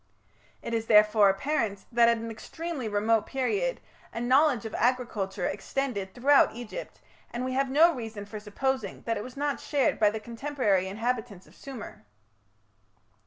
It 0.63 0.73
is 0.73 0.87
therefore 0.87 1.29
apparent 1.29 1.85
that 1.91 2.09
at 2.09 2.17
an 2.17 2.31
extremely 2.31 2.87
remote 2.89 3.27
period 3.27 3.79
a 4.11 4.19
knowledge 4.19 4.65
of 4.65 4.73
agriculture 4.73 5.45
extended 5.45 6.15
throughout 6.15 6.55
Egypt, 6.55 7.01
and 7.31 7.45
we 7.45 7.53
have 7.53 7.69
no 7.69 7.93
reason 7.93 8.25
for 8.25 8.39
supposing 8.39 9.03
that 9.03 9.15
it 9.17 9.23
was 9.23 9.37
not 9.37 9.59
shared 9.59 9.99
by 9.99 10.09
the 10.09 10.19
contemporary 10.19 10.87
inhabitants 10.87 11.45
of 11.45 11.55
Sumer. 11.55 12.03